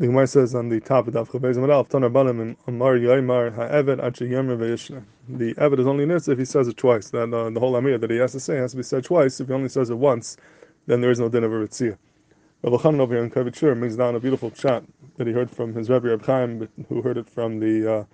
The 0.00 0.06
Gemara 0.06 0.26
says 0.26 0.54
on 0.54 0.70
the 0.70 0.80
top 0.80 1.08
of 1.08 1.12
Daf 1.12 1.30
Chavez 1.30 1.58
Amar 1.58 1.84
Ha'eved 1.84 2.00
Achi 4.00 4.28
Yemer 4.28 4.56
Ve'yishna. 4.56 5.04
The 5.28 5.52
Eved 5.56 5.78
is 5.78 5.86
only 5.86 6.06
nitz 6.06 6.26
if 6.26 6.38
he 6.38 6.46
says 6.46 6.68
it 6.68 6.78
twice. 6.78 7.10
That 7.10 7.34
uh, 7.34 7.50
the 7.50 7.60
whole 7.60 7.76
Amir 7.76 7.98
that 7.98 8.10
he 8.10 8.16
has 8.16 8.32
to 8.32 8.40
say 8.40 8.56
has 8.56 8.70
to 8.70 8.78
be 8.78 8.82
said 8.82 9.04
twice. 9.04 9.40
If 9.40 9.48
he 9.48 9.52
only 9.52 9.68
says 9.68 9.90
it 9.90 9.98
once, 9.98 10.38
then 10.86 11.02
there 11.02 11.10
is 11.10 11.20
no 11.20 11.28
din 11.28 11.44
of 11.44 11.52
a 11.52 11.54
Ritzia. 11.54 11.98
Rabbi 12.62 12.76
Chanan 12.78 13.00
over 13.00 13.12
here 13.12 13.22
in 13.22 13.30
Kovetz 13.30 13.60
brings 13.60 13.94
down 13.94 14.16
a 14.16 14.20
beautiful 14.20 14.50
chat 14.50 14.84
that 15.18 15.26
he 15.26 15.34
heard 15.34 15.50
from 15.50 15.74
his 15.74 15.90
Rebbe 15.90 16.08
Reb 16.08 16.24
Chaim, 16.24 16.66
who 16.88 17.02
heard 17.02 17.18
it 17.18 17.28
from 17.28 17.60
the 17.60 17.96
uh, 17.96 18.04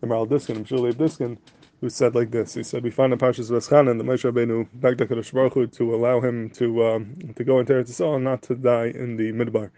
the 0.00 0.06
Maharil 0.06 0.28
Diskin, 0.28 0.64
Shulei 0.64 0.94
Diskin, 0.94 1.36
who 1.80 1.90
said 1.90 2.14
like 2.14 2.30
this. 2.30 2.54
He 2.54 2.62
said, 2.62 2.84
"We 2.84 2.90
find 2.90 3.12
in 3.12 3.18
Parshas 3.18 3.50
Veschanan 3.50 3.98
that 3.98 4.06
Moshe 4.06 4.30
Rabbeinu 4.30 4.68
begged 4.74 5.00
Hakadosh 5.00 5.32
Baruch 5.32 5.54
Hu 5.54 5.66
to 5.66 5.92
allow 5.92 6.20
him 6.20 6.50
to 6.50 6.84
um, 6.84 7.16
to 7.34 7.42
go 7.42 7.58
into 7.58 7.72
Eretz 7.72 7.90
Yisrael 7.90 8.14
and 8.14 8.22
not 8.22 8.42
to 8.42 8.54
die 8.54 8.92
in 8.94 9.16
the 9.16 9.32
Midbar." 9.32 9.72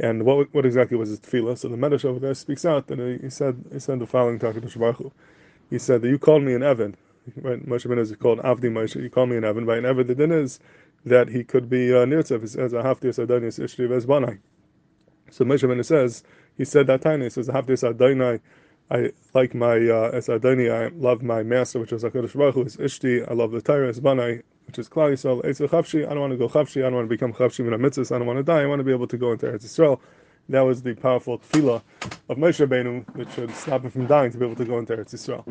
And 0.00 0.24
what 0.24 0.52
what 0.52 0.66
exactly 0.66 0.96
was 0.96 1.10
his 1.10 1.20
tefillah? 1.20 1.56
So 1.58 1.68
the 1.68 1.76
Medrash 1.76 2.04
over 2.04 2.18
there 2.18 2.34
speaks 2.34 2.64
out 2.64 2.88
that 2.88 2.98
he, 3.22 3.30
said 3.30 3.64
he 3.72 3.78
said 3.78 4.00
the 4.00 4.06
following 4.06 4.38
to 4.40 4.52
Hakadosh 4.52 4.78
Baruch 4.78 4.96
Hu 4.96 5.78
said 5.78 6.02
that 6.02 6.08
you 6.08 6.18
called 6.18 6.42
me 6.42 6.54
an 6.54 6.62
Evan. 6.62 6.96
Right? 7.36 7.64
Moshe 7.66 7.86
Rabbeinu 7.86 8.00
is 8.00 8.14
called 8.16 8.38
Avdi 8.40 8.64
Moshe. 8.64 9.00
You 9.02 9.08
call 9.10 9.26
me 9.26 9.36
an 9.36 9.44
Evan. 9.44 9.64
By 9.64 9.78
an 9.78 9.86
Evan, 9.86 10.06
the 10.06 10.14
din 10.14 10.32
is 10.32 10.60
that 11.06 11.28
he 11.28 11.44
could 11.44 11.70
be 11.70 11.92
uh, 11.92 12.04
Nirtzev 12.04 12.42
as 12.42 12.72
a 12.72 12.82
Hafti 12.82 13.08
Adonius 13.08 13.58
Ishri 13.58 13.88
Vezbanai. 13.88 14.38
So 15.30 15.44
Moshe 15.44 15.62
Rabbeinu 15.62 15.84
says 15.84 16.24
he 16.58 16.64
said 16.64 16.86
that 16.88 17.00
time. 17.02 17.22
He 17.22 17.30
says 17.30 17.48
Hafti 17.48 17.82
Adonai. 17.88 18.40
I 18.90 19.12
like 19.32 19.54
my 19.54 19.76
uh, 19.76 20.10
as 20.12 20.28
Adoni. 20.28 20.70
I 20.70 20.88
love 20.96 21.22
my 21.22 21.42
master, 21.42 21.80
which 21.80 21.92
is 21.92 22.04
Hakadosh 22.04 22.36
Baruch 22.36 22.54
Hu. 22.54 22.62
Is 22.62 22.76
Ishti. 22.76 23.28
I 23.28 23.34
love 23.34 23.52
the 23.52 23.62
Torah. 23.62 23.92
Banai, 23.92 24.42
which 24.66 24.78
is 24.78 24.88
Klal 24.88 25.12
Yisrael. 25.12 25.42
Eitzel 25.44 25.68
Chavshi. 25.68 26.04
I 26.06 26.10
don't 26.10 26.20
want 26.20 26.32
to 26.32 26.36
go 26.36 26.48
Chavshi. 26.48 26.80
I 26.80 26.84
don't 26.84 26.96
want 26.96 27.06
to 27.06 27.08
become 27.08 27.32
Chavshi 27.32 27.64
min 27.64 27.78
mitzvahs. 27.80 28.14
I 28.14 28.18
don't 28.18 28.26
want 28.26 28.38
to 28.38 28.42
die. 28.42 28.62
I 28.62 28.66
want 28.66 28.80
to 28.80 28.84
be 28.84 28.92
able 28.92 29.06
to 29.06 29.16
go 29.16 29.32
into 29.32 29.46
Eretz 29.46 29.64
Yisrael. 29.64 30.00
That 30.50 30.60
was 30.60 30.82
the 30.82 30.94
powerful 30.94 31.38
tefillah 31.38 31.82
of 32.28 32.36
Moshe 32.36 32.66
Rabbeinu 32.66 33.16
which 33.16 33.32
should 33.32 33.50
stop 33.54 33.82
him 33.82 33.90
from 33.90 34.06
dying 34.06 34.30
to 34.30 34.36
be 34.38 34.44
able 34.44 34.56
to 34.56 34.64
go 34.66 34.78
into 34.78 34.94
Eretz 34.94 35.14
Yisrael. 35.14 35.50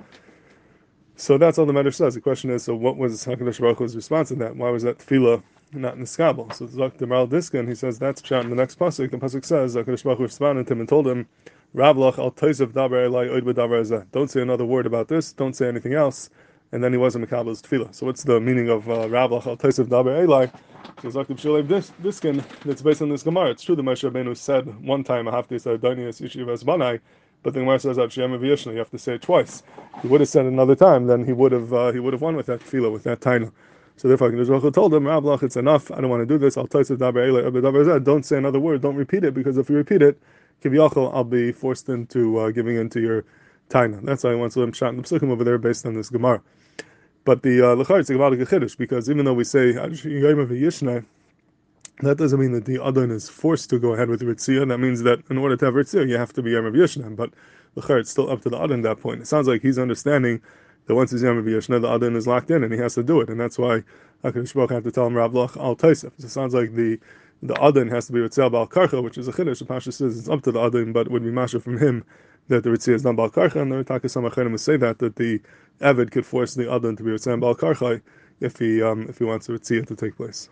So 1.16 1.40
that's 1.40 1.58
all 1.58 1.66
the 1.66 1.74
Medrash 1.74 1.96
says. 1.96 2.14
The 2.14 2.22
question 2.22 2.52
is, 2.52 2.64
so 2.64 2.76
what 2.76 2.98
was 2.98 3.26
Hakadosh 3.26 3.60
Baruch 3.60 3.80
Hu's 3.80 3.96
response 3.96 4.30
in 4.30 4.40
that? 4.40 4.56
Why 4.56 4.70
was 4.70 4.84
that 4.84 5.00
tefillah 5.00 5.42
not 5.82 5.96
in 5.96 6.02
the 6.02 6.06
skabel? 6.06 6.54
So 6.54 6.68
Zok 6.68 6.98
the 6.98 7.06
Maharil 7.06 7.30
Diskin, 7.30 7.68
he 7.68 7.76
says 7.76 8.00
that's 8.00 8.26
shot 8.26 8.44
in 8.44 8.50
the 8.50 8.56
next 8.56 8.80
pasuk. 8.80 9.12
The 9.12 9.18
pasuk 9.18 9.46
says 9.46 9.76
Hakadosh 9.76 10.04
Baruch 10.04 10.18
Hu 10.18 10.24
responded 10.24 10.68
to 10.68 10.74
him 10.74 10.80
and 10.82 10.90
told 10.90 11.08
him, 11.08 11.28
Ravlach 11.76 12.20
al 12.20 12.32
Toisav 12.32 12.74
Dabar 12.74 13.08
Elai 13.08 13.30
Oid 13.30 13.54
Dabar 13.54 14.06
Don't 14.12 14.30
say 14.30 14.42
another 14.42 14.66
word 14.66 14.86
about 14.86 15.08
this. 15.08 15.34
Don't 15.34 15.56
say 15.56 15.68
anything 15.68 15.94
else. 15.94 16.30
And 16.72 16.84
then 16.84 16.92
he 16.92 16.98
wasn't 16.98 17.30
Mekabel's 17.30 17.62
tefillah. 17.62 17.94
So 17.94 18.06
what's 18.06 18.24
the 18.24 18.40
meaning 18.40 18.70
of 18.70 18.90
uh, 18.90 19.08
Ravlach 19.08 19.48
al 19.48 19.58
Toisav 19.58 19.88
Dabar 19.88 20.26
Elai? 20.26 20.52
So 21.02 21.10
Zakib 21.10 21.38
Shalev 21.40 21.68
Diskin, 22.02 22.44
that's 22.66 22.82
based 22.82 23.02
on 23.02 23.10
this 23.10 23.24
Gemara. 23.24 23.50
It's 23.50 23.64
true 23.64 23.76
that 23.76 23.84
Moshe 23.84 24.10
Rabbeinu 24.10 24.38
said 24.38 24.66
one 24.86 25.04
time, 25.04 25.26
say 25.26 25.78
Adonias 25.78 26.22
Yishiv 26.22 26.64
Banai, 26.64 27.00
but 27.44 27.54
the 27.54 27.60
Gemara 27.60 27.80
says 27.80 27.98
Shem 28.12 28.32
you 28.44 28.78
have 28.78 28.90
to 28.92 28.98
say 28.98 29.16
it 29.16 29.22
twice. 29.22 29.64
He 30.02 30.08
would 30.08 30.22
have 30.22 30.30
said 30.30 30.46
another 30.46 30.76
time, 30.76 31.08
then 31.08 31.26
he 31.26 31.34
would 31.34 31.52
have 31.52 31.74
uh, 31.74 31.92
he 31.92 32.00
would 32.00 32.14
have 32.14 32.22
won 32.22 32.36
with 32.36 32.46
that 32.46 32.62
tefillah, 32.62 32.92
with 32.92 33.04
that 33.04 33.20
taina. 33.20 33.52
So 33.96 34.08
therefore, 34.08 34.32
Baruch 34.32 34.74
told 34.74 34.94
him, 34.94 35.04
Rablach, 35.04 35.44
it's 35.44 35.56
enough. 35.56 35.92
I 35.92 36.02
don't 36.02 36.10
want 36.10 36.22
to 36.22 36.26
do 36.26 36.38
this. 36.38 36.58
I'll 36.58 36.68
tell 36.68 36.82
you 36.82 36.98
Don't 38.00 38.26
say 38.26 38.38
another 38.38 38.60
word. 38.60 38.82
Don't 38.82 38.96
repeat 38.96 39.24
it 39.24 39.34
because 39.34 39.58
if 39.58 39.70
you 39.70 39.76
repeat 39.76 40.02
it, 40.02 40.20
Kiviyachol, 40.64 41.14
I'll 41.14 41.24
be 41.24 41.52
forced 41.52 41.90
into 41.90 42.40
uh, 42.40 42.52
giving 42.52 42.76
into 42.78 43.02
your 43.02 43.26
taina. 43.70 44.04
That's 44.04 44.24
why 44.24 44.32
I 44.32 44.36
want 44.36 44.54
to 44.54 44.74
shot 44.74 44.90
in 44.90 44.98
the 44.98 45.04
psukim 45.04 45.30
over 45.30 45.44
there 45.44 45.58
based 45.58 45.86
on 45.86 45.94
this 45.94 46.10
Gemara. 46.10 46.42
But 47.26 47.44
the 47.44 47.62
uh, 47.62 47.76
lechar 47.76 48.00
it's 48.00 48.10
a 48.10 48.14
Chiddush 48.14 48.78
because 48.78 49.10
even 49.10 49.26
though 49.26 49.34
we 49.34 49.44
say 49.44 49.72
that 52.02 52.18
doesn't 52.18 52.40
mean 52.40 52.52
that 52.54 52.66
the 52.66 52.84
Adon 52.84 53.12
is 53.12 53.30
forced 53.30 53.70
to 53.70 53.80
go 53.80 53.94
ahead 53.94 54.10
with 54.10 54.22
Ritzia. 54.22 54.68
That 54.68 54.80
means 54.80 55.04
that 55.04 55.22
in 55.30 55.38
order 55.38 55.56
to 55.56 55.66
have 55.66 55.76
Ritzia, 55.76 56.08
you 56.10 56.18
have 56.18 56.34
to 56.34 56.42
be 56.42 56.52
Yom 56.52 56.66
Yishna. 56.66 57.16
But 57.16 57.32
lechar 57.78 58.00
it's 58.00 58.10
still 58.10 58.30
up 58.30 58.42
to 58.42 58.50
the 58.50 58.58
Adon 58.58 58.80
at 58.80 58.84
that 58.84 59.00
point. 59.02 59.22
It 59.22 59.28
sounds 59.28 59.48
like 59.48 59.62
he's 59.62 59.80
understanding 59.80 60.42
that 60.86 60.96
once 60.96 61.12
he's 61.12 61.24
Yom 61.24 61.44
Yishna, 61.44 61.82
the 61.82 61.88
Adon 61.88 62.16
is 62.16 62.28
locked 62.28 62.52
in 62.52 62.64
and 62.64 62.74
he 62.74 62.80
has 62.80 62.96
to 62.96 63.04
do 63.04 63.22
it. 63.22 63.30
And 63.30 63.40
that's 63.40 63.58
why 63.58 63.84
HaKadosh 64.24 64.54
Baruch 64.54 64.72
have 64.72 64.84
to 64.84 64.92
tell 64.92 65.08
him 65.08 65.14
Ravlach 65.14 65.58
al 65.58 65.76
Taisef. 65.76 66.12
It 66.20 66.30
sounds 66.30 66.54
like 66.54 66.74
the 66.74 67.00
the 67.42 67.62
Adon 67.62 67.90
has 67.90 68.08
to 68.08 68.14
be 68.14 68.20
Ritzia 68.20 68.50
Bal 68.50 68.68
Karcha, 68.68 69.04
which 69.04 69.18
is 69.18 69.28
a 69.28 69.34
Chiddush. 69.34 69.60
The 69.60 69.66
Pasha 69.66 69.92
says 69.92 70.18
it's 70.18 70.30
up 70.30 70.44
to 70.44 70.52
the 70.52 70.62
Adon, 70.62 70.94
but 70.94 71.08
it 71.08 71.12
would 71.12 71.24
be 71.24 71.32
Masha 71.32 71.60
from 71.60 71.78
him 71.78 72.06
that 72.48 72.64
the 72.64 72.70
Ritzia 72.70 72.94
is 72.94 73.04
done 73.04 73.18
Bal 73.18 73.30
Karcha, 73.30 73.58
and 73.62 73.70
the 73.70 73.84
Ritaka 73.84 74.06
Samachanim 74.06 74.52
would 74.52 74.62
say 74.62 74.78
that, 74.78 75.00
that 75.00 75.18
the 75.18 75.42
Evid 75.82 76.12
could 76.12 76.26
force 76.26 76.54
the 76.54 76.74
Adon 76.74 76.96
to 76.96 77.04
be 77.04 77.12
Ritzia 77.12 77.38
Bal 77.38 77.54
Karcha 77.54 78.02
if 78.40 78.58
he, 78.60 78.82
um, 78.82 79.08
if 79.10 79.18
he 79.18 79.26
wants 79.26 79.48
the 79.48 79.54
Ritzia 79.54 79.86
to 79.86 79.96
take 79.96 80.16
place. 80.16 80.50